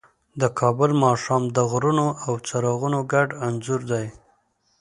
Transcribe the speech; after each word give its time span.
د 0.41 0.43
کابل 0.59 0.91
ماښام 1.03 1.43
د 1.55 1.57
غرونو 1.71 2.07
او 2.25 2.33
څراغونو 2.47 2.99
ګډ 3.13 3.29
انځور 3.47 3.81
دی. 3.91 4.05